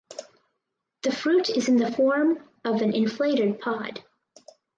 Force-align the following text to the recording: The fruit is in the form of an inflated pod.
The 1.03 1.11
fruit 1.11 1.47
is 1.51 1.69
in 1.69 1.77
the 1.77 1.91
form 1.91 2.49
of 2.65 2.81
an 2.81 2.95
inflated 2.95 3.59
pod. 3.59 4.03